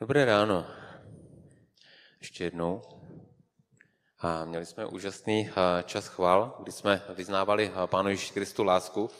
[0.00, 0.66] Dobré ráno.
[2.20, 2.82] Ještě jednou.
[4.18, 5.50] A měli jsme úžasný
[5.84, 9.10] čas chval, kdy jsme vyznávali Pánu Ježíši Kristu lásku.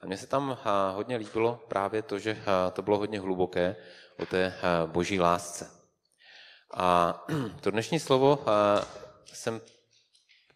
[0.00, 0.58] A mně se tam
[0.94, 3.76] hodně líbilo právě to, že to bylo hodně hluboké
[4.18, 4.54] o té
[4.86, 5.70] boží lásce.
[6.74, 7.14] A
[7.60, 8.44] to dnešní slovo
[9.24, 9.60] jsem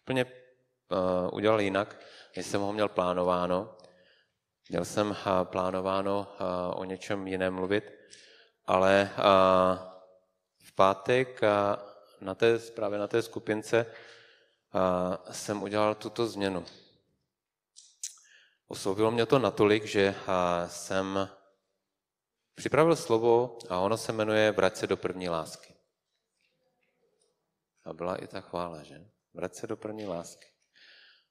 [0.01, 0.25] úplně
[1.31, 1.99] udělal jinak,
[2.37, 3.77] než jsem ho měl plánováno.
[4.69, 6.27] Měl jsem plánováno
[6.75, 8.02] o něčem jiném mluvit,
[8.65, 9.11] ale
[10.63, 11.41] v pátek
[12.21, 13.85] na té, právě na té skupince
[15.31, 16.65] jsem udělal tuto změnu.
[18.67, 20.15] Oslovilo mě to natolik, že
[20.67, 21.29] jsem
[22.55, 25.75] připravil slovo a ono se jmenuje Vrať se do první lásky.
[27.85, 29.05] A byla i ta chvála, že?
[29.33, 30.47] Vrať se do první lásky.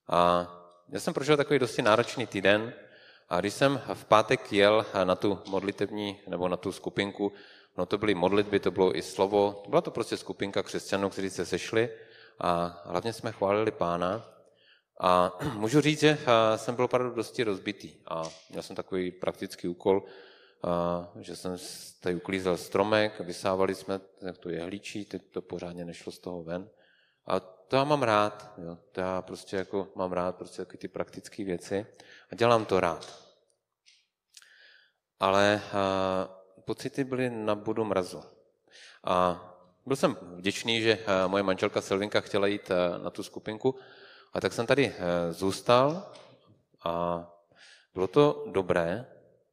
[0.08, 0.48] A
[0.88, 2.74] já jsem prožil takový dosti náročný týden,
[3.32, 7.32] a když jsem v pátek jel na tu modlitební nebo na tu skupinku,
[7.78, 11.46] no to byly modlitby, to bylo i slovo, byla to prostě skupinka křesťanů, kteří se
[11.46, 11.90] sešli
[12.38, 14.24] a hlavně jsme chválili pána.
[15.00, 16.18] A můžu říct, že
[16.56, 20.02] jsem byl opravdu dosti rozbitý a měl jsem takový praktický úkol,
[21.20, 21.56] že jsem
[22.00, 24.00] tady uklízel stromek, vysávali jsme
[24.40, 26.68] to jehlíčí, teď to pořádně nešlo z toho ven.
[27.26, 28.78] A to já mám rád, jo.
[28.92, 31.86] to já prostě jako mám rád prostě ty praktické věci
[32.30, 33.21] a dělám to rád
[35.22, 35.62] ale
[36.64, 38.22] pocity byly na budu mrazu.
[39.04, 39.40] A
[39.86, 42.70] byl jsem vděčný, že moje manželka Silvinka chtěla jít
[43.02, 43.78] na tu skupinku,
[44.32, 44.94] a tak jsem tady
[45.30, 46.10] zůstal
[46.84, 47.24] a
[47.94, 49.06] bylo to dobré,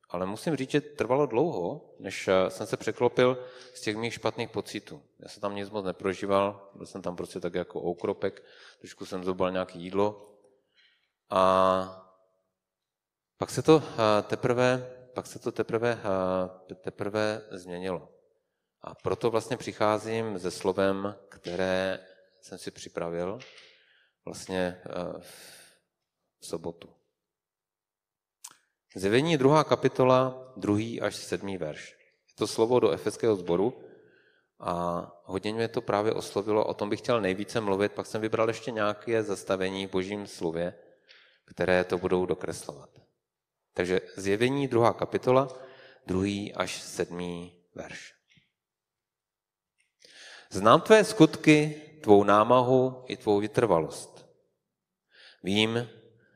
[0.10, 5.04] ale musím říct, že trvalo dlouho, než jsem se překlopil z těch mých špatných pocitů.
[5.20, 8.44] Já jsem tam nic moc neprožíval, byl jsem tam prostě tak jako oukropek,
[8.80, 10.36] trošku jsem zobal nějaké jídlo
[11.30, 12.06] a
[13.38, 13.84] pak se to
[14.24, 16.00] teprve pak se to teprve,
[16.82, 18.10] teprve změnilo.
[18.82, 22.00] A proto vlastně přicházím se slovem, které
[22.42, 23.40] jsem si připravil
[24.26, 24.82] vlastně
[25.20, 26.90] v sobotu.
[28.96, 31.98] Zjevení druhá kapitola, druhý až sedmý verš.
[32.28, 33.84] Je to slovo do efeského sboru
[34.60, 38.48] a hodně mě to právě oslovilo, o tom bych chtěl nejvíce mluvit, pak jsem vybral
[38.48, 40.74] ještě nějaké zastavení v božím slově,
[41.46, 42.99] které to budou dokreslovat.
[43.80, 45.48] Takže zjevení druhá kapitola,
[46.08, 48.14] druhý až sedmý verš.
[50.52, 54.28] Znám tvé skutky, tvou námahu i tvou vytrvalost.
[55.44, 55.90] Vím,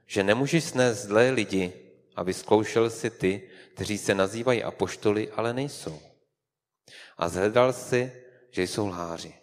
[0.07, 1.73] že nemůžeš snést zlé lidi
[2.15, 5.99] a vyzkoušel si ty, kteří se nazývají apoštoly, ale nejsou.
[7.17, 9.35] A zhledal si, že jsou lháři.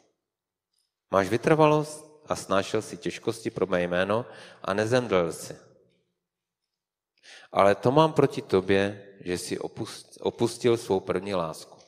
[1.11, 4.27] Máš vytrvalost a snášel si těžkosti pro mé jméno
[4.63, 5.70] a nezemdlel si.
[7.53, 9.59] Ale to mám proti tobě, že jsi
[10.21, 11.79] opustil svou první lásku.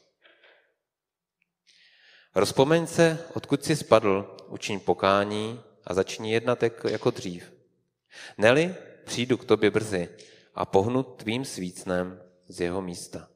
[2.34, 7.52] Rozpomeň se, odkud jsi spadl, učiň pokání a začni jednat jako dřív.
[8.38, 10.08] Neli, přijdu k tobě brzy
[10.54, 13.28] a pohnu tvým svícnem z jeho místa.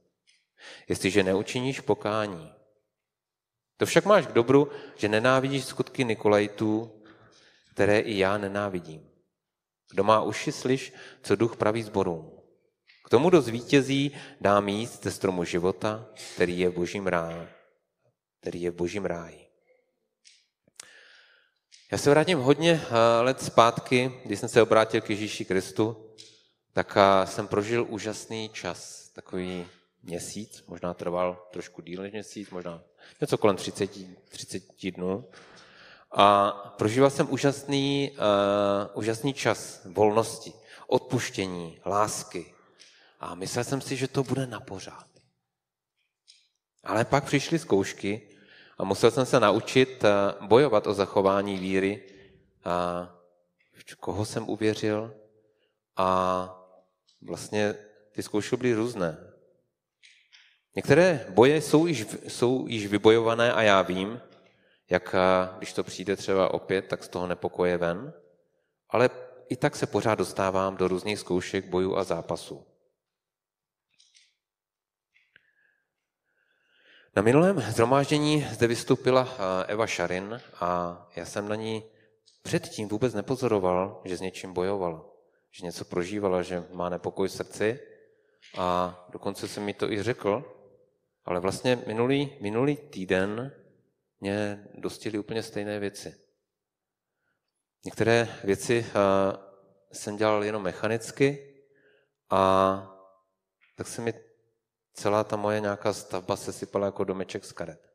[0.89, 2.53] Jestliže neučiníš pokání.
[3.77, 7.03] To však máš k dobru, že nenávidíš skutky Nikolajtů,
[7.71, 9.11] které i já nenávidím.
[9.91, 10.93] Kdo má uši, slyš,
[11.23, 12.31] co duch praví zborům.
[13.05, 17.49] K tomu, kdo zvítězí, dá míst ze stromu života, který je v božím ráji.
[18.41, 19.47] Který je v božím ráji.
[21.93, 26.11] Já se vrátím hodně eh, let zpátky, když jsem se obrátil k Ježíši Kristu,
[26.73, 29.67] tak eh, jsem prožil úžasný čas, takový
[30.03, 32.83] měsíc, možná trval trošku díl než měsíc, možná
[33.21, 33.91] něco kolem 30,
[34.29, 35.25] 30 dnů.
[36.17, 40.53] A prožíval jsem úžasný, uh, úžasný čas volnosti,
[40.87, 42.55] odpuštění, lásky.
[43.21, 45.07] A myslel jsem si, že to bude na pořád.
[46.85, 48.29] Ale pak přišly zkoušky
[48.79, 52.03] a musel jsem se naučit uh, bojovat o zachování víry,
[52.65, 53.09] a
[54.01, 55.15] koho jsem uvěřil.
[55.97, 56.49] A
[57.23, 57.75] vlastně
[58.13, 59.19] ty zkoušky byly různé.
[60.77, 64.21] Některé boje jsou již, jsou již vybojované a já vím,
[64.91, 65.15] jak
[65.59, 68.13] když to přijde třeba opět, tak z toho nepokoje ven,
[68.89, 69.11] ale
[69.49, 72.67] i tak se pořád dostávám do různých zkoušek, bojů a zápasů.
[77.17, 79.29] Na minulém zhromáždění zde vystoupila
[79.67, 81.85] Eva Šarin a já jsem na ní
[82.43, 85.05] předtím vůbec nepozoroval, že s něčím bojovala,
[85.51, 87.81] že něco prožívala, že má nepokoj v srdci.
[88.59, 90.55] A dokonce jsem mi to i řekl,
[91.25, 93.53] ale vlastně minulý, minulý týden
[94.21, 96.21] mě dostihly úplně stejné věci.
[97.85, 98.93] Některé věci uh,
[99.93, 101.55] jsem dělal jenom mechanicky
[102.31, 102.93] a
[103.77, 104.15] tak se mi
[104.93, 107.87] celá ta moje nějaká stavba se sypala jako domeček z karet.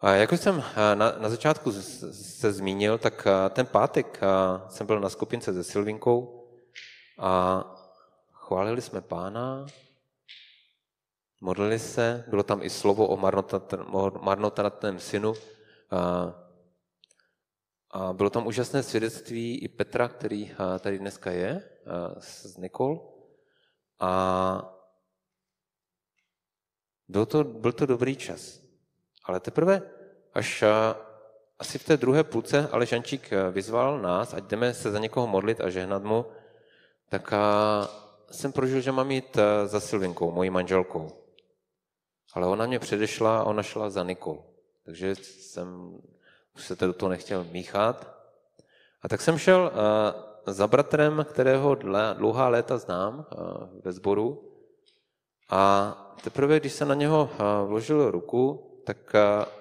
[0.00, 0.64] A jak už jsem
[0.94, 4.20] na, na začátku se zmínil, tak ten pátek
[4.68, 6.48] jsem byl na skupince se Silvinkou
[7.18, 7.64] a
[8.32, 9.66] chválili jsme pána,
[11.42, 13.16] modlili se, bylo tam i slovo o
[14.22, 15.34] marnotratném synu
[15.90, 16.34] a,
[17.90, 21.68] a bylo tam úžasné svědectví i Petra, který tady dneska je,
[22.18, 23.08] s Nikol.
[24.00, 24.78] A
[27.08, 28.60] byl to, byl to dobrý čas.
[29.24, 29.82] Ale teprve
[30.34, 30.64] až
[31.58, 35.60] asi v té druhé půlce ale Žančík vyzval nás, ať jdeme se za někoho modlit
[35.60, 36.26] a žehnat mu,
[37.08, 37.34] tak
[38.30, 39.36] jsem prožil, že mám jít
[39.66, 41.21] za Silvinkou, mojí manželkou.
[42.32, 44.44] Ale ona mě předešla a ona šla za Nikol.
[44.84, 45.98] Takže jsem
[46.56, 48.16] se do toho nechtěl míchat.
[49.02, 49.72] A tak jsem šel
[50.46, 51.74] za bratrem, kterého
[52.14, 53.26] dlouhá léta znám
[53.84, 54.52] ve sboru.
[55.50, 57.30] A teprve, když se na něho
[57.66, 59.12] vložil ruku, tak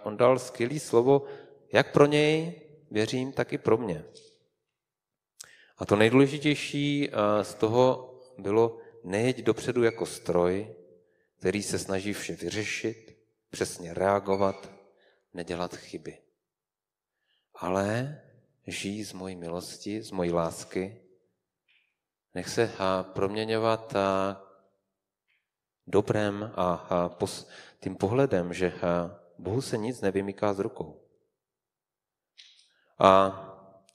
[0.04, 1.24] on dal skvělý slovo,
[1.74, 4.06] jak pro něj věřím, tak i pro mě.
[5.78, 10.76] A to nejdůležitější z toho bylo nejeď dopředu jako stroj,
[11.42, 13.18] který se snaží vše vyřešit,
[13.50, 14.72] přesně reagovat,
[15.34, 16.18] nedělat chyby.
[17.56, 18.22] Ale
[18.68, 21.02] žij z mojí milosti, z mojí lásky,
[22.34, 22.72] nech se
[23.02, 23.94] proměňovat
[25.88, 27.18] dobrém a
[27.80, 28.74] tím pohledem, že
[29.38, 31.08] Bohu se nic nevymýká z rukou.
[33.00, 33.40] A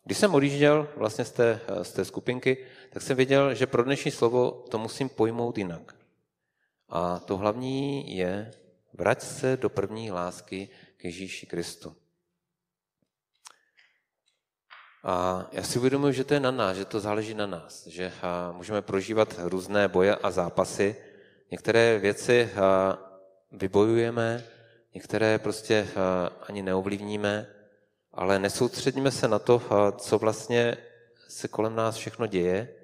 [0.04, 4.10] když jsem odjížděl vlastně z té, z té skupinky, tak jsem věděl, že pro dnešní
[4.10, 6.05] slovo to musím pojmout jinak.
[6.88, 8.50] A to hlavní je,
[8.92, 11.96] vrať se do první lásky k Ježíši Kristu.
[15.04, 18.12] A já si uvědomuji, že to je na nás, že to záleží na nás, že
[18.52, 20.96] můžeme prožívat různé boje a zápasy.
[21.50, 22.50] Některé věci
[23.52, 24.44] vybojujeme,
[24.94, 25.88] některé prostě
[26.48, 27.46] ani neovlivníme,
[28.12, 29.62] ale nesoustředíme se na to,
[29.98, 30.76] co vlastně
[31.28, 32.74] se kolem nás všechno děje,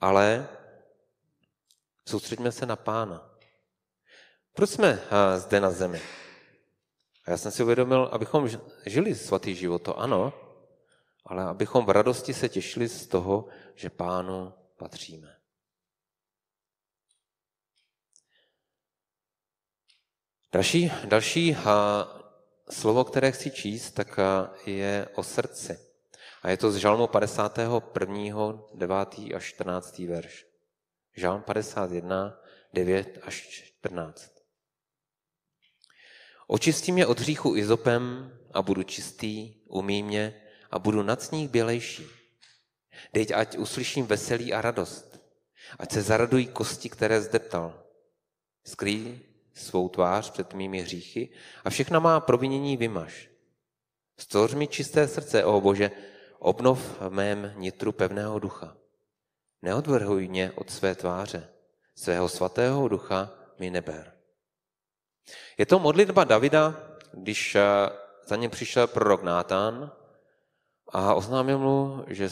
[0.00, 0.48] ale
[2.08, 3.30] soustředíme se na Pána.
[4.52, 5.02] Proč jsme
[5.36, 6.02] zde na zemi?
[7.24, 8.48] A já jsem si uvědomil, abychom
[8.86, 10.32] žili svatý život, to ano,
[11.24, 15.36] ale abychom v radosti se těšili z toho, že Pánu patříme.
[20.52, 21.56] Další, další
[22.70, 24.18] slovo, které chci číst, tak
[24.66, 25.78] je o srdci.
[26.42, 27.80] A je to z Žalmu 51.
[28.74, 28.96] 9.
[29.34, 29.98] až 14.
[29.98, 30.45] verš.
[31.16, 32.40] Žalm 51,
[32.72, 34.32] 9 až 14.
[36.46, 42.06] Očistí mě od hříchu izopem a budu čistý, umí mě a budu nad sníh bělejší.
[43.12, 45.20] Dejť ať uslyším veselí a radost.
[45.78, 47.82] Ať se zaradují kosti, které zdeptal.
[48.64, 49.20] Skrý
[49.54, 51.28] svou tvář před mými hříchy
[51.64, 53.30] a všechna má provinění vymaž.
[54.18, 55.90] Stvoř mi čisté srdce, o Bože,
[56.38, 58.76] obnov v mém nitru pevného ducha.
[59.62, 61.48] Neodvrhuj mě od své tváře,
[61.94, 64.16] svého svatého ducha mi neber.
[65.58, 67.62] Je to modlitba Davida, když eh,
[68.26, 69.92] za ním přišel prorok Nátán
[70.88, 72.28] a oznámil mu, že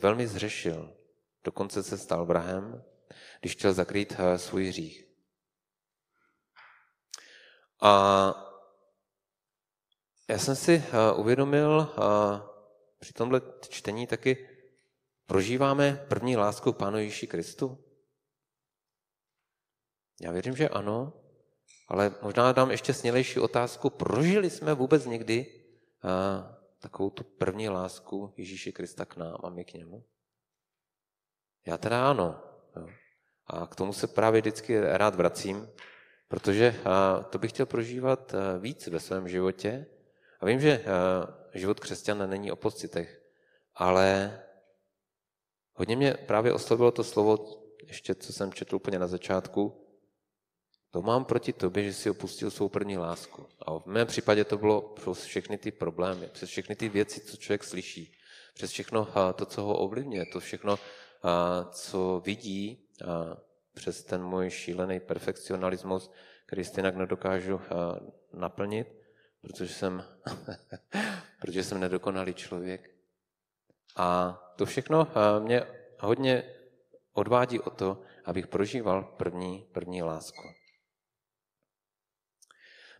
[0.00, 0.92] velmi zřešil.
[1.44, 2.84] Dokonce se stal vrahem,
[3.40, 5.06] když chtěl zakrýt eh, svůj hřích.
[7.80, 8.34] A
[10.28, 11.94] já jsem si eh, uvědomil
[12.98, 14.55] při tomhle čtení taky,
[15.26, 17.84] prožíváme první lásku k Pánu Ježíši Kristu?
[20.20, 21.12] Já věřím, že ano,
[21.88, 23.90] ale možná dám ještě snělejší otázku.
[23.90, 25.64] Prožili jsme vůbec někdy
[26.78, 30.04] takovou tu první lásku Ježíše Krista k nám a my k němu?
[31.66, 32.42] Já teda ano.
[32.76, 32.88] Jo.
[33.46, 35.68] A k tomu se právě vždycky rád vracím,
[36.28, 36.80] protože
[37.30, 39.86] to bych chtěl prožívat víc ve svém životě.
[40.40, 40.84] A vím, že
[41.54, 43.22] život křesťana není o pocitech,
[43.74, 44.40] ale
[45.76, 49.86] hodně mě právě oslovilo to slovo, ještě co jsem četl úplně na začátku,
[50.90, 53.46] to mám proti tobě, že jsi opustil svou první lásku.
[53.66, 57.36] A v mém případě to bylo přes všechny ty problémy, přes všechny ty věci, co
[57.36, 58.12] člověk slyší,
[58.54, 60.78] přes všechno to, co ho ovlivňuje, to všechno,
[61.70, 62.88] co vidí,
[63.74, 66.10] přes ten můj šílený perfekcionalismus,
[66.46, 67.60] který stejně nedokážu
[68.32, 68.88] naplnit,
[69.40, 70.04] protože jsem,
[71.40, 72.95] protože jsem nedokonalý člověk.
[73.96, 75.62] A to všechno mě
[76.00, 76.54] hodně
[77.12, 80.42] odvádí o to, abych prožíval první, první lásku.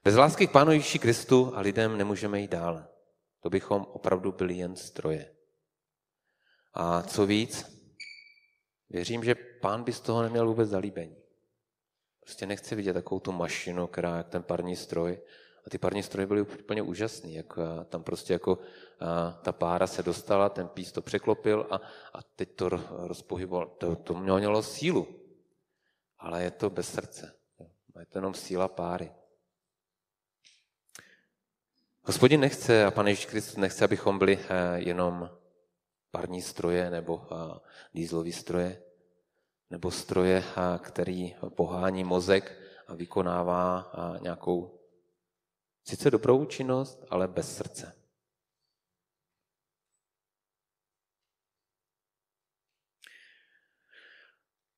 [0.05, 2.89] Bez lásky k Pánu Ježíši Kristu a lidem nemůžeme jít dále.
[3.41, 5.37] To bychom opravdu byli jen stroje.
[6.75, 7.67] A co víc,
[8.91, 11.17] věřím, že pán by z toho neměl vůbec zalíbení.
[12.21, 15.19] Prostě nechce vidět takovou tu mašinu, která jak ten parní stroj.
[15.67, 17.59] A ty parní stroje byly úplně úžasný, jak
[17.89, 18.59] tam prostě jako
[19.01, 21.77] a ta pára se dostala, ten pís to překlopil a,
[22.15, 23.67] a teď to rozpohyboval.
[23.67, 25.09] To, to mělo sílu,
[26.19, 27.35] ale je to bez srdce.
[27.99, 29.13] Je to jenom síla páry.
[32.03, 35.31] Hospodin nechce a Pane Ježíš Kristus nechce, abychom byli eh, jenom
[36.11, 37.59] parní stroje nebo eh,
[37.95, 38.83] dýzlové stroje,
[39.71, 44.76] nebo stroje, eh, který pohání mozek a vykonává nějakou
[45.89, 48.03] sice dobrou činnost, ale bez srdce.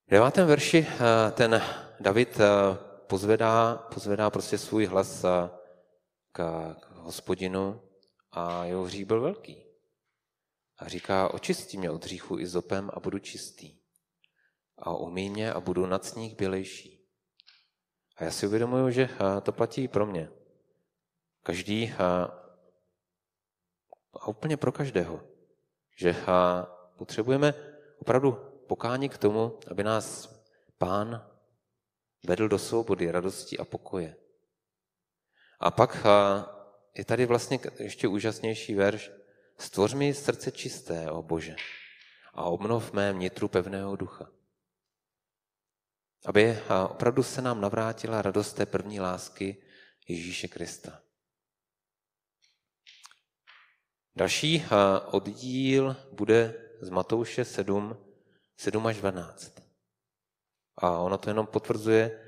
[0.07, 0.87] V devátém verši
[1.33, 1.63] ten
[2.01, 2.39] David
[3.07, 5.23] pozvedá, pozvedá prostě svůj hlas
[6.33, 7.83] k, k hospodinu
[8.33, 9.65] a jeho hřích byl velký.
[10.79, 13.79] A říká, očistí mě od hříchu i zopem a budu čistý.
[14.79, 17.09] A umí mě a budu nad sníh bělejší.
[18.17, 19.09] A já si uvědomuji, že
[19.43, 20.38] to platí pro mě.
[21.49, 22.29] Každý a
[24.27, 25.25] úplně pro každého.
[25.97, 26.17] Že
[26.97, 27.55] potřebujeme
[27.99, 28.33] opravdu
[28.69, 30.35] pokání k tomu, aby nás
[30.79, 31.31] pán
[32.27, 34.17] vedl do svobody, radosti a pokoje.
[35.61, 36.07] A pak
[36.95, 39.11] je tady vlastně ještě úžasnější verš.
[39.59, 41.57] Stvoř mi srdce čisté, o Bože,
[42.35, 44.31] a obnov mé nitru pevného ducha.
[46.25, 49.63] Aby opravdu se nám navrátila radost té první lásky
[50.09, 51.08] Ježíše Krista.
[54.19, 54.65] Další
[55.11, 57.97] oddíl bude z Matouše 7,
[58.57, 59.63] 7 až 12.
[60.77, 62.21] A ono to jenom potvrzuje,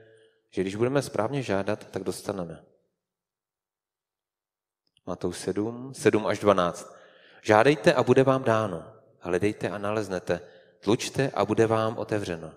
[0.51, 2.65] že když budeme správně žádat, tak dostaneme.
[5.07, 6.97] Matouš 7, 7 až 12.
[7.43, 8.93] Žádejte a bude vám dáno.
[9.19, 10.41] Hledejte a naleznete.
[10.81, 12.53] Tlučte a bude vám otevřeno.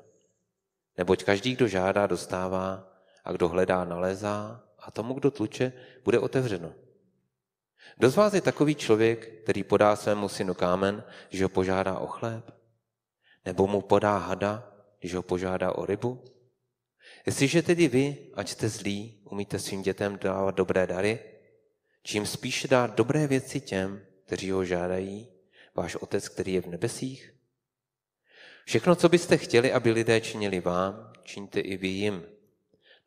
[0.97, 5.73] Neboť každý, kdo žádá, dostává a kdo hledá, nalézá a tomu, kdo tluče,
[6.03, 6.82] bude otevřeno.
[7.97, 12.07] Kdo z vás je takový člověk, který podá svému synu kámen, že ho požádá o
[12.07, 12.51] chléb?
[13.45, 16.23] Nebo mu podá hada, když ho požádá o rybu?
[17.25, 21.19] Jestliže tedy vy, ať jste zlí, umíte svým dětem dávat dobré dary,
[22.03, 25.27] čím spíše dát dobré věci těm, kteří ho žádají,
[25.75, 27.33] váš Otec, který je v nebesích?
[28.65, 32.23] Všechno, co byste chtěli, aby lidé činili vám, čiňte i vy jim,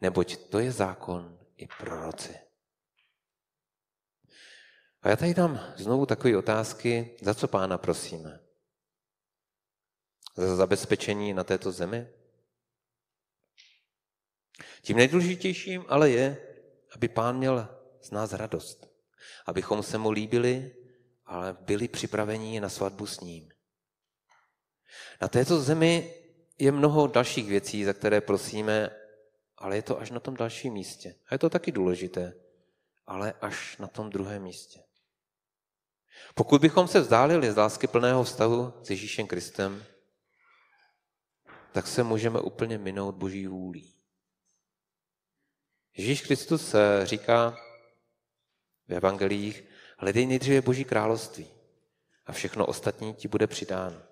[0.00, 2.45] neboť to je zákon i proroci.
[5.06, 8.40] A já tady dám znovu takové otázky, za co pána prosíme?
[10.36, 12.08] Za zabezpečení na této zemi?
[14.82, 16.36] Tím nejdůležitějším ale je,
[16.94, 17.68] aby pán měl
[18.00, 18.88] z nás radost.
[19.46, 20.76] Abychom se mu líbili,
[21.26, 23.48] ale byli připraveni na svatbu s ním.
[25.20, 26.14] Na této zemi
[26.58, 28.90] je mnoho dalších věcí, za které prosíme,
[29.56, 31.14] ale je to až na tom dalším místě.
[31.28, 32.34] A je to taky důležité,
[33.06, 34.85] ale až na tom druhém místě.
[36.34, 39.84] Pokud bychom se vzdálili z lásky plného vztahu s Ježíšem Kristem,
[41.72, 43.94] tak se můžeme úplně minout Boží vůlí.
[45.96, 47.56] Ježíš Kristus říká
[48.88, 49.64] v evangelích,
[49.98, 51.46] hledej nejdříve Boží království
[52.26, 54.02] a všechno ostatní ti bude přidáno.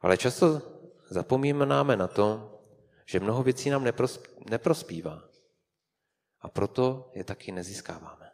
[0.00, 0.62] Ale často
[1.10, 2.50] zapomínáme na to,
[3.06, 3.84] že mnoho věcí nám
[4.50, 5.28] neprospívá
[6.40, 8.33] a proto je taky nezískáváme.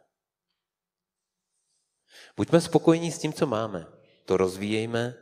[2.37, 3.87] Buďme spokojení s tím, co máme,
[4.25, 5.15] to rozvíjejme,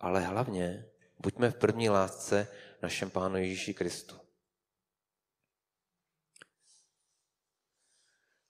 [0.00, 0.86] ale hlavně
[1.18, 2.48] buďme v první lásce
[2.82, 4.22] našem Pánu Ježíši Kristu.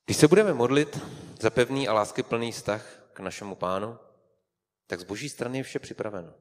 [0.05, 0.99] Když se budeme modlit
[1.41, 3.99] za pevný a láskyplný vztah k našemu pánu,
[4.87, 6.35] tak z boží strany je vše připraveno.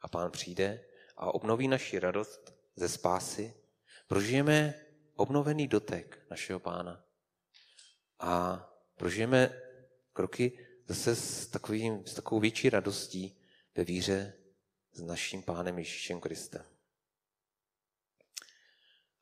[0.00, 0.84] A pán přijde
[1.16, 3.54] a obnoví naši radost ze spásy.
[4.06, 4.74] Prožijeme
[5.14, 7.04] obnovený dotek našeho pána.
[8.20, 8.64] A
[8.96, 9.62] prožijeme
[10.12, 13.38] kroky zase s, takovým, s takovou větší radostí
[13.76, 14.32] ve víře
[14.92, 16.64] s naším pánem Ježíšem Kristem.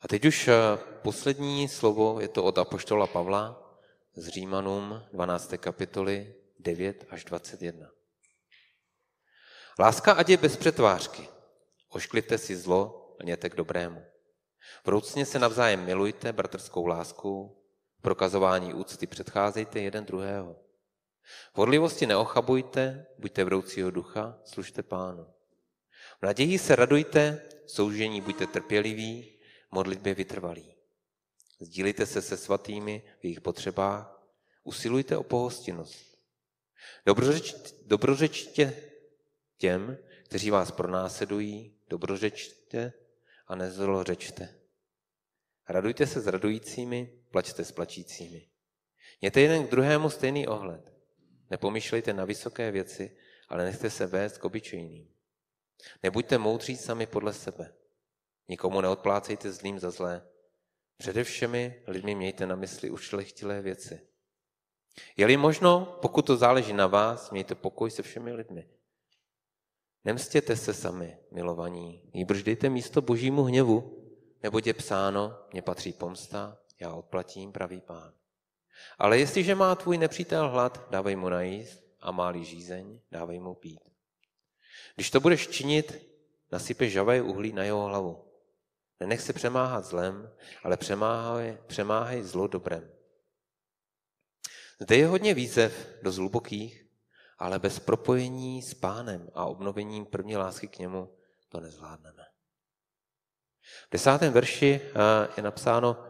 [0.01, 0.55] A teď už eh,
[1.03, 3.61] poslední slovo, je to od Apoštola Pavla,
[4.17, 5.55] z Římanům 12.
[5.57, 7.91] kapitoly 9 až 21.
[9.79, 11.29] Láska ať je bez přetvářky.
[11.89, 14.05] Ošklivte si zlo, lněte k dobrému.
[14.85, 17.63] Vroucně se navzájem milujte bratrskou láskou,
[18.03, 20.64] prokazování úcty předcházejte jeden druhého.
[21.55, 25.27] V hodlivosti neochabujte, buďte vroucího ducha, služte pánu.
[26.21, 29.39] V naději se radujte, v soužení buďte trpěliví,
[29.71, 30.75] modlitbě vytrvalí.
[31.61, 34.27] Sdílejte se se svatými v jejich potřebách,
[34.65, 36.19] usilujte o pohostinnost.
[37.07, 38.77] Dobrořečte, dobrořečtě
[39.59, 42.93] těm, kteří vás pronásledují, dobrořečte
[43.47, 44.61] a nezlořečte.
[45.69, 48.49] Radujte se s radujícími, plačte s plačícími.
[49.21, 50.94] Mějte jeden k druhému stejný ohled.
[51.51, 53.17] Nepomýšlejte na vysoké věci,
[53.49, 55.09] ale nechte se vést k obyčejným.
[56.03, 57.75] Nebuďte moudří sami podle sebe.
[58.49, 60.27] Nikomu neodplácejte zlým za zlé.
[60.97, 64.01] Přede všemi lidmi mějte na mysli ušlechtilé věci.
[65.17, 68.69] Je-li možno, pokud to záleží na vás, mějte pokoj se všemi lidmi.
[70.05, 74.05] Nemstěte se sami, milovaní, nýbrž dejte místo božímu hněvu,
[74.43, 78.13] nebo je psáno, mě patří pomsta, já odplatím, pravý pán.
[78.99, 83.81] Ale jestliže má tvůj nepřítel hlad, dávej mu najíst a má-li žízeň, dávej mu pít.
[84.95, 86.09] Když to budeš činit,
[86.53, 88.25] nasypeš žavé uhlí na jeho hlavu.
[89.01, 90.31] Nenech se přemáhat zlem,
[90.63, 92.91] ale přemáhaj, přemáhaj zlo dobrem.
[94.81, 96.87] Zde je hodně výzev do hlubokých,
[97.39, 101.17] ale bez propojení s pánem a obnovením první lásky k němu
[101.49, 102.23] to nezvládneme.
[103.89, 104.91] V desátém verši eh,
[105.37, 106.07] je napsáno,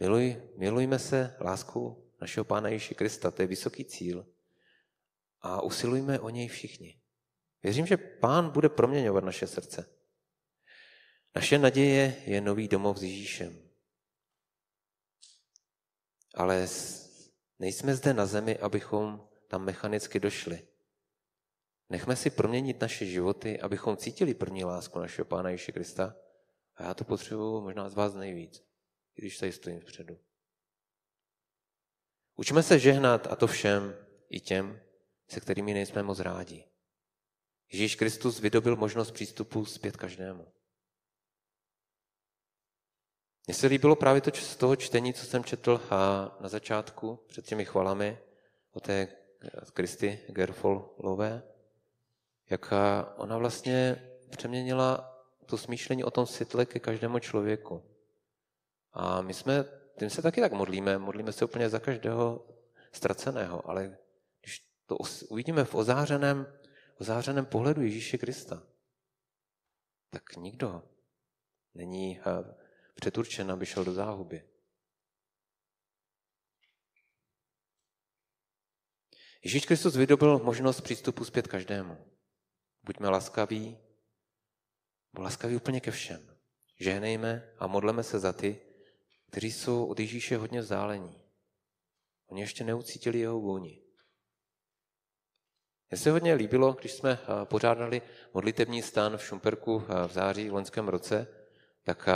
[0.00, 4.26] miluj, milujme se láskou našeho Pána Ježíše Krista, to je vysoký cíl
[5.40, 7.00] a usilujme o něj všichni.
[7.62, 9.88] Věřím, že Pán bude proměňovat naše srdce.
[11.34, 13.70] Naše naděje je nový domov s Ježíšem.
[16.34, 16.68] Ale
[17.58, 20.68] nejsme zde na zemi, abychom tam mechanicky došli.
[21.90, 26.16] Nechme si proměnit naše životy, abychom cítili první lásku našeho Pána Ježíše Krista.
[26.76, 28.64] A já to potřebuji možná z vás nejvíc,
[29.14, 30.18] když tady stojím vpředu.
[32.36, 33.96] Učme se žehnat a to všem,
[34.28, 34.80] i těm,
[35.28, 36.64] se kterými nejsme moc rádi.
[37.72, 40.52] Ježíš Kristus vydobil možnost přístupu zpět každému.
[43.46, 45.80] Mně se líbilo právě to z toho čtení, co jsem četl
[46.40, 48.18] na začátku před těmi chvalami
[48.72, 49.08] o té
[49.72, 51.42] Kristi Gerfolové,
[52.50, 52.72] jak
[53.16, 55.10] ona vlastně přeměnila
[55.46, 57.82] to smýšlení o tom světle ke každému člověku.
[58.92, 59.64] A my jsme,
[59.98, 62.46] tím se taky tak modlíme, modlíme se úplně za každého
[62.92, 63.98] ztraceného, ale
[64.40, 64.96] když to
[65.28, 66.58] uvidíme v ozářeném,
[66.98, 68.62] ozářeném pohledu Ježíše Krista,
[70.10, 70.82] tak nikdo
[71.74, 72.54] není eh,
[72.94, 74.44] předurčen, aby šel do záhuby.
[79.44, 81.96] Ježíš Kristus vydobil možnost přístupu zpět každému.
[82.82, 83.78] Buďme laskaví,
[85.18, 86.36] laskaví úplně ke všem.
[86.80, 88.60] Žehnejme a modleme se za ty,
[89.30, 91.24] kteří jsou od Ježíše hodně vzdálení.
[92.26, 93.84] Oni ještě neucítili jeho vůni.
[95.90, 98.02] Mně se hodně líbilo, když jsme eh, pořádali
[98.34, 101.28] modlitební stan v Šumperku eh, v září v loňském roce,
[101.82, 102.14] tak eh,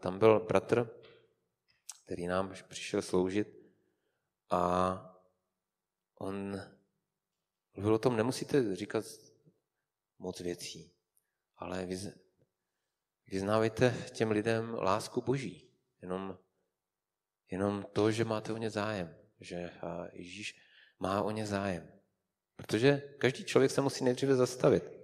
[0.00, 0.90] tam byl bratr,
[2.04, 3.48] který nám přišel sloužit
[4.50, 5.14] a
[6.18, 6.60] on
[7.74, 9.04] mluvil o tom, nemusíte říkat
[10.18, 10.92] moc věcí,
[11.56, 11.88] ale
[13.26, 15.67] vyznávejte těm lidem lásku Boží.
[16.02, 16.38] Jenom,
[17.50, 19.70] jenom to, že máte o ně zájem, že
[20.12, 20.60] Ježíš
[20.98, 21.92] má o ně zájem.
[22.56, 24.98] Protože každý člověk se musí nejdříve zastavit.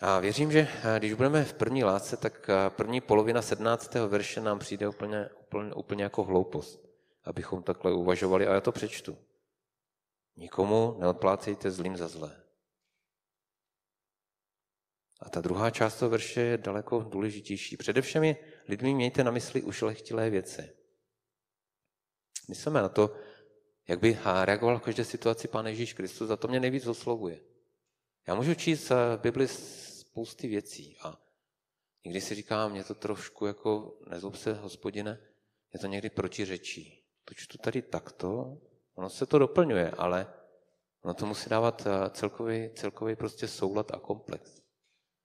[0.00, 0.68] A věřím, že
[0.98, 3.94] když budeme v první lásce, tak první polovina 17.
[3.94, 6.88] verše nám přijde úplně, úplně, úplně jako hloupost,
[7.24, 8.46] abychom takhle uvažovali.
[8.46, 9.18] A já to přečtu.
[10.36, 12.42] Nikomu neodplácejte zlým za zlé.
[15.22, 17.76] A ta druhá část toho verše je daleko důležitější.
[17.76, 18.36] Především je
[18.68, 20.72] lidmi mějte na mysli ušlechtilé věci.
[22.48, 23.16] Myslíme na to,
[23.88, 27.40] jak by reagoval v každé situaci Pán Ježíš Kristus, a to mě nejvíc oslovuje.
[28.26, 31.20] Já můžu číst v Bibli spousty věcí a
[32.04, 35.18] někdy si říkám, mě to trošku jako, nezlob se, hospodine,
[35.74, 37.04] je to někdy protiřečí.
[37.24, 38.58] To čtu tady takto,
[38.94, 40.34] ono se to doplňuje, ale
[41.02, 44.61] ono to musí dávat celkový, celkový prostě soulad a komplex.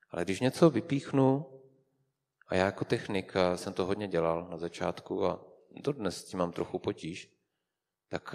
[0.09, 1.45] Ale když něco vypíchnu,
[2.47, 6.51] a já jako technik jsem to hodně dělal na začátku a dodnes s tím mám
[6.51, 7.33] trochu potíž,
[8.09, 8.33] tak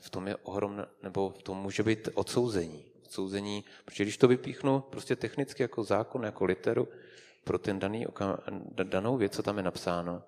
[0.00, 2.84] v tom je ohromné, nebo v tom může být odsouzení.
[3.04, 6.88] Odsouzení, protože když to vypíchnu prostě technicky jako zákon, jako literu,
[7.44, 8.06] pro ten daný,
[8.82, 10.22] danou věc, co tam je napsáno,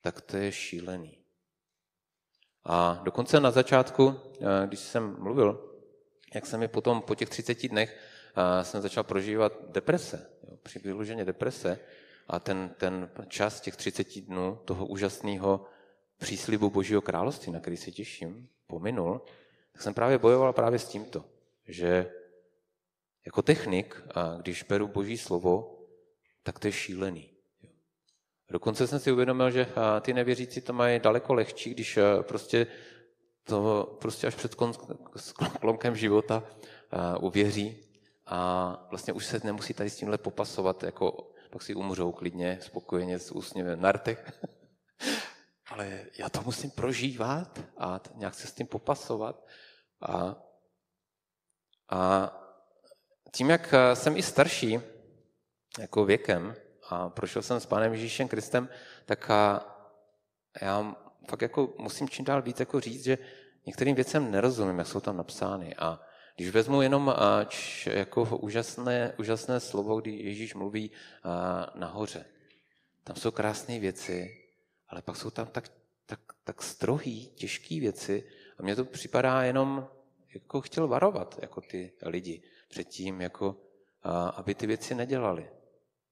[0.00, 1.18] tak to je šílený.
[2.64, 4.20] A dokonce na začátku,
[4.66, 5.76] když jsem mluvil,
[6.34, 8.00] jak se mi potom po těch 30 dnech
[8.62, 11.78] jsem začal prožívat deprese, jo, vyloženě deprese
[12.28, 15.66] a ten, ten čas těch 30 dnů toho úžasného
[16.18, 19.22] příslibu Božího království, na který se těším, pominul,
[19.72, 21.24] tak jsem právě bojoval právě s tímto,
[21.68, 22.12] že
[23.26, 25.78] jako technik, a když beru Boží slovo,
[26.42, 27.30] tak to je šílený.
[28.50, 29.66] Dokonce jsem si uvědomil, že
[30.00, 32.66] ty nevěřící to mají daleko lehčí, když prostě
[33.44, 34.56] to prostě až před
[35.16, 36.42] sklonkem života
[37.20, 37.89] uvěří
[38.30, 43.18] a vlastně už se nemusí tady s tímhle popasovat, jako pak si umřou klidně, spokojeně
[43.18, 44.42] s úsměvem na rtech.
[45.70, 49.46] Ale já to musím prožívat a nějak se s tím popasovat.
[50.00, 50.36] A,
[51.90, 52.32] a
[53.32, 54.80] tím, jak jsem i starší,
[55.78, 56.54] jako věkem,
[56.88, 58.68] a prošel jsem s Pánem Ježíšem Kristem,
[59.06, 59.30] tak
[60.60, 60.96] já
[61.28, 63.18] fakt jako musím čím dál víc jako říct, že
[63.66, 65.76] některým věcem nerozumím, jak jsou tam napsány.
[65.76, 66.00] A
[66.40, 67.14] když vezmu jenom
[67.48, 70.90] č, jako úžasné, úžasné slovo, kdy Ježíš mluví
[71.74, 72.24] nahoře,
[73.04, 74.44] tam jsou krásné věci,
[74.88, 75.68] ale pak jsou tam tak,
[76.06, 78.24] tak, tak strohý, těžké věci
[78.58, 79.88] a mně to připadá jenom,
[80.34, 83.56] jako chtěl varovat jako ty lidi předtím, jako,
[84.02, 85.50] a, aby ty věci nedělali.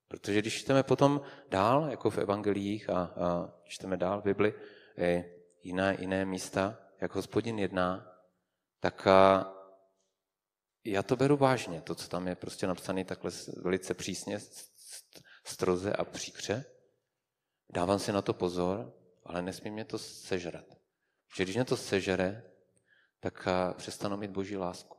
[0.08, 4.54] Protože když čteme potom dál, jako v evangelích a, a čteme dál v Bibli,
[5.62, 8.12] jiné, jiné místa, jak hospodin jedná,
[8.80, 9.54] tak a,
[10.90, 14.40] já to beru vážně, to, co tam je prostě napsané takhle velice přísně,
[15.44, 16.64] stroze a příkře.
[17.72, 20.64] Dávám si na to pozor, ale nesmí mě to sežrat.
[21.36, 22.50] Že když mě to sežere,
[23.20, 24.96] tak přestanu mít boží lásku.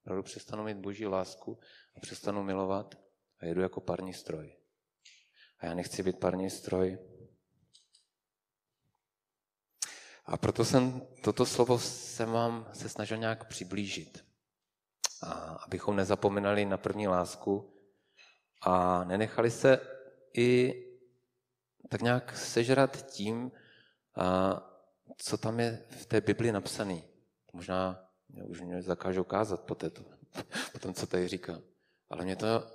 [0.00, 1.58] Opravdu přestanu mít boží lásku
[1.96, 2.94] a přestanu milovat
[3.38, 4.56] a jedu jako parní stroj.
[5.58, 6.98] A já nechci být parní stroj.
[10.24, 14.31] A proto jsem toto slovo jsem vám se snažil nějak přiblížit.
[15.22, 15.32] A
[15.66, 17.74] abychom nezapomínali na první lásku
[18.62, 19.80] a nenechali se
[20.36, 20.74] i
[21.88, 23.52] tak nějak sežrat tím,
[24.16, 24.60] a
[25.16, 27.02] co tam je v té Bibli napsané.
[27.52, 30.02] Možná mě už mě zakážou kázat po, této,
[30.72, 31.62] po tom, co tady říkám.
[32.10, 32.66] Ale mě to,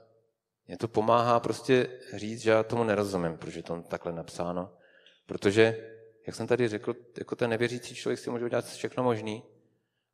[0.67, 4.77] mě to pomáhá prostě říct, že já tomu nerozumím, protože to takhle napsáno.
[5.25, 5.93] Protože,
[6.27, 9.43] jak jsem tady řekl, jako ten nevěřící člověk si může udělat všechno možný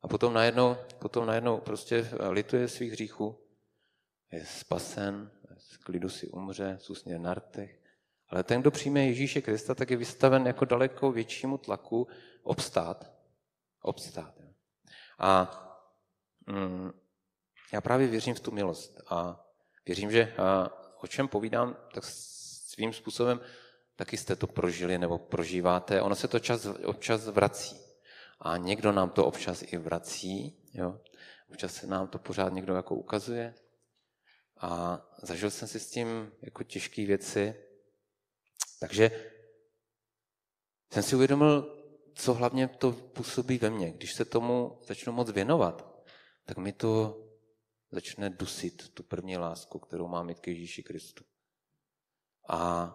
[0.04, 3.38] a potom najednou, potom najednou prostě lituje svých hříchů,
[4.32, 7.80] je spasen, z klidu si umře, zůstane na rtech.
[8.28, 12.08] Ale ten, kdo přijme Ježíše Krista, tak je vystaven jako daleko většímu tlaku
[12.42, 13.10] obstát.
[13.82, 14.34] Obstát.
[15.18, 15.60] A
[16.46, 16.92] mm,
[17.72, 19.46] já právě věřím v tu milost a
[19.86, 20.70] věřím, že a,
[21.02, 23.40] o čem povídám, tak svým způsobem
[23.96, 26.02] taky jste to prožili nebo prožíváte.
[26.02, 27.83] Ono se to čas, občas vrací.
[28.40, 30.62] A někdo nám to občas i vrací.
[30.72, 31.00] Jo?
[31.50, 33.54] Občas se nám to pořád někdo jako ukazuje.
[34.60, 37.54] A zažil jsem si s tím jako těžké věci.
[38.80, 39.30] Takže
[40.92, 41.80] jsem si uvědomil,
[42.14, 43.92] co hlavně to působí ve mně.
[43.92, 46.04] Když se tomu začnu moc věnovat,
[46.44, 47.20] tak mi to
[47.90, 51.24] začne dusit, tu první lásku, kterou mám mít k Ježíši Kristu.
[52.48, 52.90] A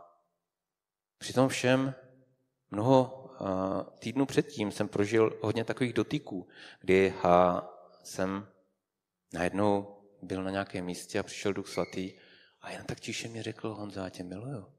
[1.18, 1.96] při tom všem
[2.72, 3.19] mnoho
[4.00, 6.48] týdnů předtím jsem prožil hodně takových dotyků,
[6.80, 7.14] kdy
[8.04, 8.48] jsem
[9.34, 12.14] najednou byl na nějakém místě a přišel Duch Svatý
[12.62, 14.74] a jen tak tiše mi řekl, Honza, já tě miluju.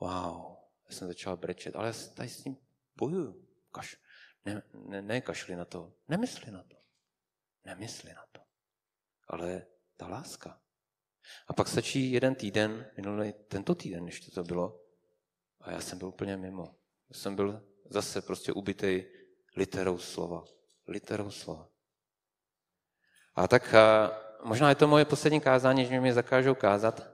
[0.00, 0.56] Wow,
[0.88, 2.56] já jsem začal brečet, ale já tady s tím
[2.96, 3.48] bojuju.
[3.72, 3.96] Kaš,
[4.44, 6.76] ne, ne, ne kašli na to, nemysli na to.
[7.64, 8.40] Nemysli na to.
[9.28, 10.60] Ale ta láska.
[11.48, 14.80] A pak stačí jeden týden, minulý tento týden, ještě to bylo,
[15.60, 16.81] a já jsem byl úplně mimo.
[17.12, 19.04] Jsem byl zase prostě ubitý
[19.56, 20.44] literou slova.
[20.88, 21.68] Literou slova.
[23.34, 24.10] A tak a
[24.42, 27.06] možná je to moje poslední kázání, že mě zakážou kázat,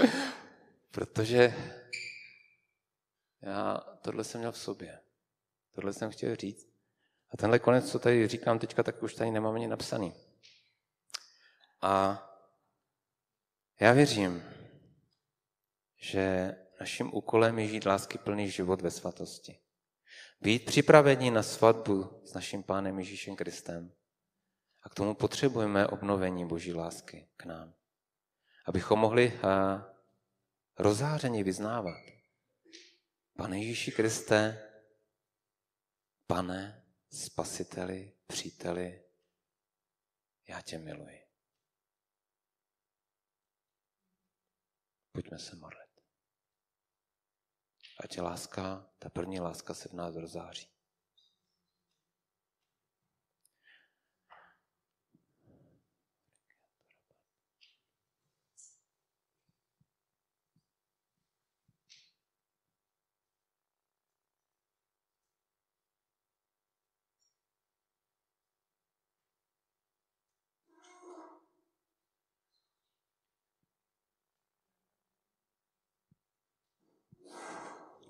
[0.90, 1.54] protože
[3.42, 5.00] já tohle jsem měl v sobě.
[5.72, 6.68] Tohle jsem chtěl říct.
[7.30, 10.14] A tenhle konec, co tady říkám teďka, tak už tady nemám ani napsaný.
[11.82, 12.22] A
[13.80, 14.44] já věřím,
[15.96, 19.60] že naším úkolem je žít lásky plný život ve svatosti.
[20.40, 23.92] Být připraveni na svatbu s naším Pánem Ježíšem Kristem.
[24.82, 27.74] A k tomu potřebujeme obnovení Boží lásky k nám.
[28.66, 29.40] Abychom mohli
[30.78, 32.02] rozářeně vyznávat.
[33.36, 34.70] Pane Ježíši Kriste,
[36.26, 39.04] pane, spasiteli, příteli,
[40.48, 41.26] já tě miluji.
[45.12, 45.85] Pojďme se modlit.
[48.00, 50.75] Ať láska, ta první láska se v nás rozáří.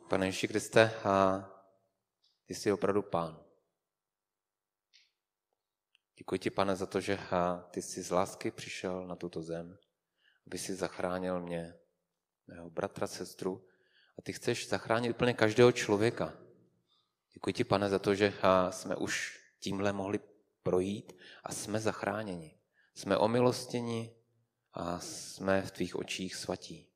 [0.08, 1.44] Pane Ježíši Kriste, a
[2.44, 3.44] ty jsi opravdu pán.
[6.18, 7.18] Děkuji ti, pane, za to, že
[7.70, 9.78] ty jsi z lásky přišel na tuto zem,
[10.46, 11.74] aby si zachránil mě,
[12.46, 13.66] mého bratra, sestru,
[14.18, 16.32] a ty chceš zachránit úplně každého člověka.
[17.32, 18.32] Děkuji ti, pane, za to, že
[18.70, 20.20] jsme už tímhle mohli
[20.62, 21.12] projít
[21.44, 22.58] a jsme zachráněni.
[22.94, 24.16] Jsme omilostěni
[24.72, 26.90] a jsme v tvých očích svatí.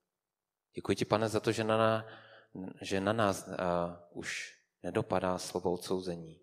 [0.75, 2.07] Děkuji ti, pane, za to, že na,
[2.81, 3.55] že na nás uh,
[4.11, 6.41] už nedopadá slovo odsouzení.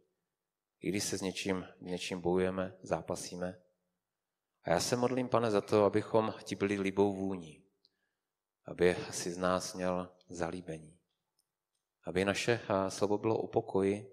[0.82, 3.62] I když se s něčím, něčím bojujeme, zápasíme.
[4.63, 7.63] A já se modlím, pane, za to, abychom ti byli libou vůní.
[8.65, 10.98] Aby si z nás měl zalíbení.
[12.04, 14.12] Aby naše slovo bylo o pokoji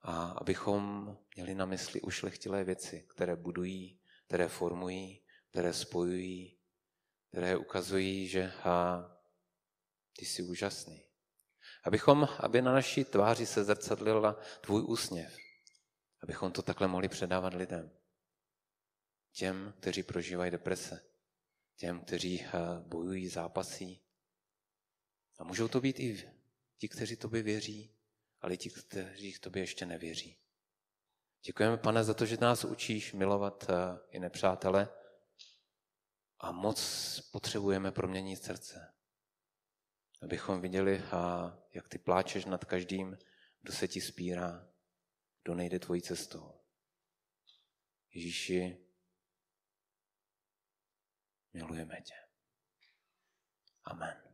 [0.00, 6.58] a abychom měli na mysli ušlechtilé věci, které budují, které formují, které spojují,
[7.28, 9.13] které ukazují, že ha,
[10.16, 11.04] ty jsi úžasný.
[11.84, 15.36] Abychom, aby na naší tváři se zrcadlila tvůj úsměv.
[16.22, 17.90] Abychom to takhle mohli předávat lidem.
[19.32, 21.04] Těm, kteří prožívají deprese.
[21.76, 22.46] Těm, kteří
[22.78, 24.02] bojují, zápasí.
[25.38, 26.30] A můžou to být i
[26.78, 27.94] ti, kteří tobě věří,
[28.40, 30.38] ale i ti, kteří k tobě ještě nevěří.
[31.42, 33.66] Děkujeme, pane, za to, že nás učíš milovat
[34.10, 34.88] i nepřátele
[36.38, 38.93] a moc potřebujeme proměnit srdce.
[40.24, 41.02] Abychom viděli,
[41.74, 43.18] jak ty pláčeš nad každým,
[43.60, 44.68] kdo se ti spírá,
[45.42, 46.60] kdo nejde tvojí cestou.
[48.14, 48.86] Ježíši,
[51.52, 52.14] milujeme tě.
[53.84, 54.33] Amen.